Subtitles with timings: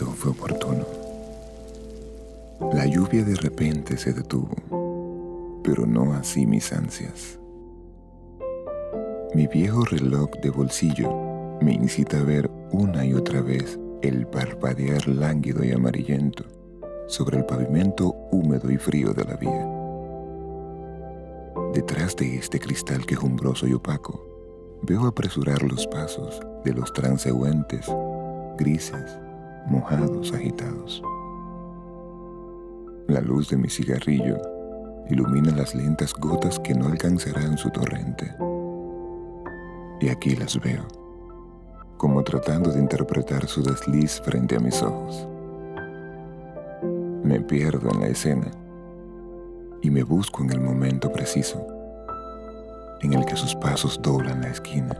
[0.00, 0.86] fue oportuno.
[2.72, 7.38] La lluvia de repente se detuvo, pero no así mis ansias.
[9.34, 11.10] Mi viejo reloj de bolsillo
[11.60, 16.44] me incita a ver una y otra vez el parpadear lánguido y amarillento
[17.06, 19.68] sobre el pavimento húmedo y frío de la vía.
[21.74, 27.86] Detrás de este cristal quejumbroso y opaco, veo apresurar los pasos de los transeúntes,
[28.58, 29.18] grises,
[29.66, 31.02] mojados, agitados.
[33.08, 34.40] La luz de mi cigarrillo
[35.08, 38.34] ilumina las lentas gotas que no alcanzarán su torrente.
[40.00, 40.86] Y aquí las veo,
[41.96, 45.28] como tratando de interpretar su desliz frente a mis ojos.
[47.22, 48.50] Me pierdo en la escena
[49.80, 51.66] y me busco en el momento preciso
[53.02, 54.96] en el que sus pasos doblan la esquina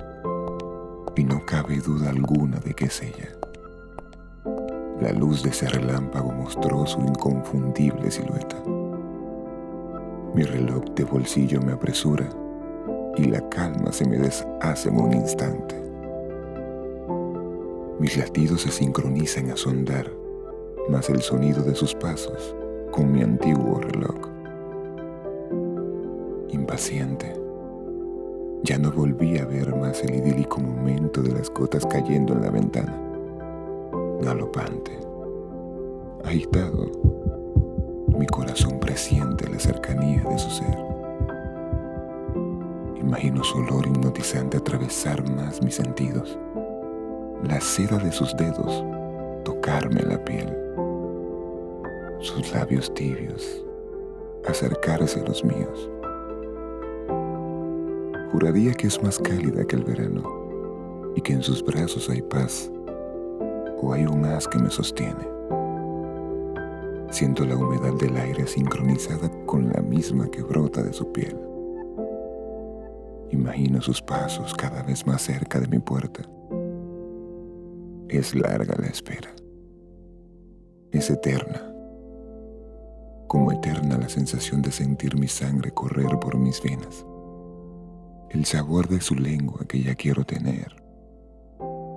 [1.15, 3.32] y no cabe duda alguna de que es ella.
[5.03, 8.57] La luz de ese relámpago mostró su inconfundible silueta.
[10.33, 12.29] Mi reloj de bolsillo me apresura
[13.17, 15.75] y la calma se me deshace en un instante.
[17.99, 20.09] Mis latidos se sincronizan a sondar
[20.89, 22.55] más el sonido de sus pasos
[22.93, 24.29] con mi antiguo reloj.
[26.51, 27.35] Impaciente,
[28.63, 32.51] ya no volví a ver más el idílico momento de las gotas cayendo en la
[32.51, 33.12] ventana.
[34.23, 34.99] Galopante,
[36.25, 36.91] agitado,
[38.17, 40.79] mi corazón presiente la cercanía de su ser.
[43.01, 46.39] Imagino su olor hipnotizante atravesar más mis sentidos,
[47.45, 48.85] la seda de sus dedos
[49.45, 50.63] tocarme la piel
[52.23, 53.65] sus labios tibios,
[54.47, 55.91] acercarse a los míos.
[58.31, 60.23] Juraría que es más cálida que el verano
[61.17, 62.71] y que en sus brazos hay paz
[63.83, 65.29] o hay un haz que me sostiene.
[67.11, 71.37] Siento la humedad del aire sincronizada con la misma que brota de su piel.
[73.31, 76.23] Imagino sus pasos cada vez más cerca de mi puerta.
[78.09, 79.35] Es larga la espera.
[80.91, 81.73] Es eterna
[83.33, 87.07] como eterna la sensación de sentir mi sangre correr por mis venas,
[88.29, 90.82] el sabor de su lengua que ya quiero tener,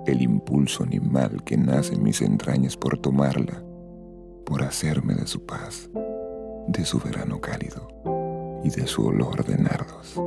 [0.06, 3.62] el impulso animal que nace en mis entrañas por tomarla,
[4.44, 5.90] por hacerme de su paz,
[6.68, 7.88] de su verano cálido
[8.64, 10.20] y de su olor de nardos.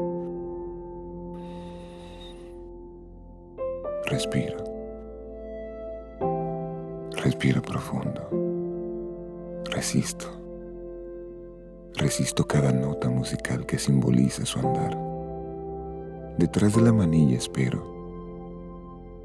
[4.06, 4.58] Respiro.
[7.24, 8.30] Respiro profundo.
[9.72, 10.40] Resisto
[12.00, 14.98] Resisto cada nota musical que simboliza su andar.
[16.38, 17.99] Detrás de la manilla espero,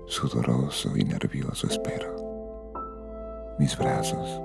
[0.06, 2.14] sudoroso y nervioso espero.
[3.58, 4.40] Mis brazos,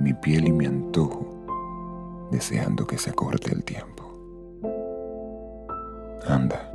[0.00, 4.04] mi piel y mi antojo, deseando que se acorte el tiempo.
[6.26, 6.70] Anda,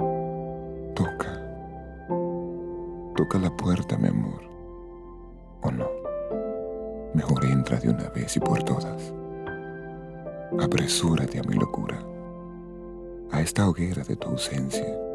[0.96, 1.42] toca,
[3.16, 4.42] toca la puerta, mi amor.
[5.64, 5.88] ¿O no?
[7.14, 9.14] Mejor entra de una vez y por todas
[10.60, 11.98] apresúrate a mi locura,
[13.32, 15.11] a esta hoguera de tu ausencia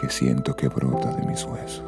[0.00, 1.84] que siento que brota de mis huesos.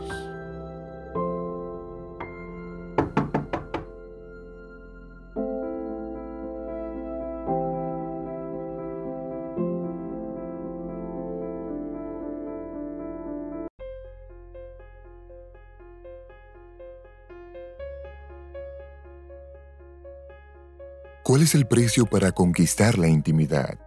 [21.22, 23.78] ¿Cuál es el precio para conquistar la intimidad?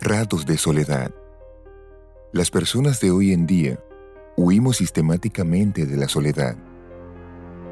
[0.00, 1.12] Ratos de soledad.
[2.32, 3.78] Las personas de hoy en día
[4.36, 6.56] huimos sistemáticamente de la soledad.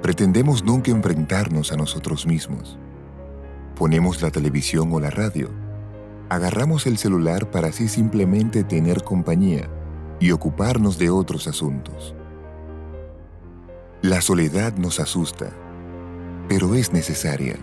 [0.03, 2.78] Pretendemos nunca enfrentarnos a nosotros mismos.
[3.75, 5.50] Ponemos la televisión o la radio.
[6.28, 9.69] Agarramos el celular para así simplemente tener compañía
[10.21, 12.15] y ocuparnos de otros asuntos.
[14.03, 15.51] La soledad nos asusta,
[16.48, 17.57] pero es necesaria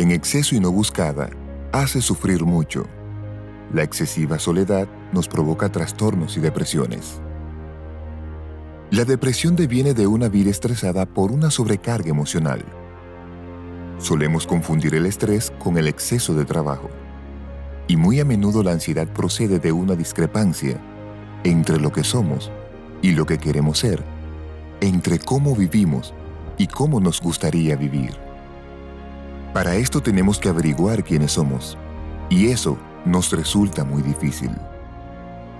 [0.00, 1.28] en exceso y no buscada,
[1.72, 2.86] hace sufrir mucho.
[3.72, 7.20] La excesiva soledad nos provoca trastornos y depresiones.
[8.90, 12.64] La depresión deviene de una vida estresada por una sobrecarga emocional.
[13.98, 16.90] Solemos confundir el estrés con el exceso de trabajo.
[17.86, 20.80] Y muy a menudo la ansiedad procede de una discrepancia
[21.44, 22.50] entre lo que somos
[23.02, 24.02] y lo que queremos ser,
[24.80, 26.12] entre cómo vivimos
[26.58, 28.16] y cómo nos gustaría vivir.
[29.54, 31.78] Para esto tenemos que averiguar quiénes somos,
[32.28, 34.50] y eso nos resulta muy difícil.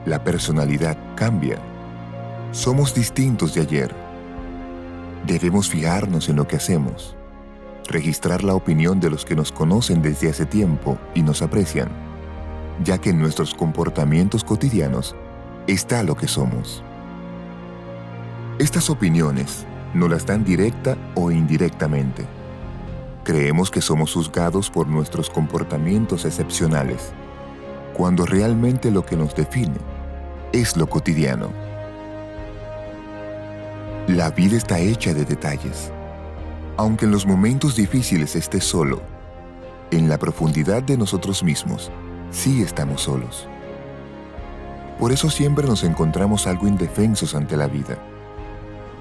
[0.07, 1.59] La personalidad cambia.
[2.53, 3.95] Somos distintos de ayer.
[5.27, 7.17] Debemos fijarnos en lo que hacemos,
[7.89, 11.91] registrar la opinión de los que nos conocen desde hace tiempo y nos aprecian,
[12.83, 15.15] ya que en nuestros comportamientos cotidianos
[15.67, 16.83] está lo que somos.
[18.59, 22.27] Estas opiniones nos las dan directa o indirectamente.
[23.25, 27.13] Creemos que somos juzgados por nuestros comportamientos excepcionales,
[27.95, 29.79] cuando realmente lo que nos define
[30.53, 31.51] es lo cotidiano.
[34.09, 35.93] La vida está hecha de detalles.
[36.77, 39.03] Aunque en los momentos difíciles estés solo,
[39.91, 41.91] en la profundidad de nosotros mismos,
[42.31, 43.47] sí estamos solos.
[44.99, 47.99] Por eso siempre nos encontramos algo indefensos ante la vida.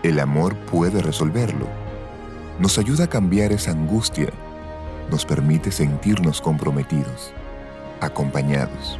[0.04, 1.68] El amor puede resolverlo.
[2.60, 4.30] Nos ayuda a cambiar esa angustia.
[5.10, 7.34] Nos permite sentirnos comprometidos,
[8.02, 9.00] acompañados.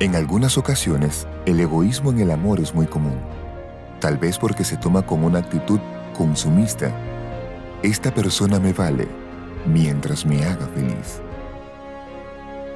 [0.00, 3.18] En algunas ocasiones, el egoísmo en el amor es muy común,
[4.00, 5.78] tal vez porque se toma como una actitud
[6.16, 6.90] consumista.
[7.82, 9.06] Esta persona me vale
[9.66, 11.20] mientras me haga feliz.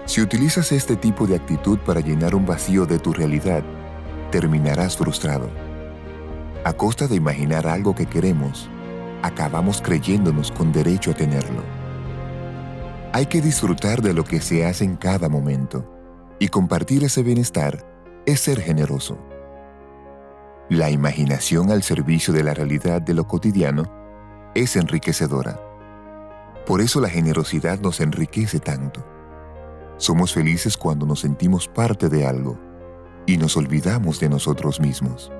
[0.07, 3.63] Si utilizas este tipo de actitud para llenar un vacío de tu realidad,
[4.31, 5.51] terminarás frustrado.
[6.65, 8.71] A costa de imaginar algo que queremos,
[9.23, 11.78] acabamos creyéndonos con derecho a tenerlo.
[13.19, 15.85] Hay que disfrutar de lo que se hace en cada momento
[16.39, 17.85] y compartir ese bienestar
[18.27, 19.19] es ser generoso.
[20.69, 23.83] La imaginación al servicio de la realidad de lo cotidiano
[24.55, 25.61] es enriquecedora.
[26.65, 29.05] Por eso la generosidad nos enriquece tanto.
[29.97, 32.57] Somos felices cuando nos sentimos parte de algo
[33.27, 35.33] y nos olvidamos de nosotros mismos.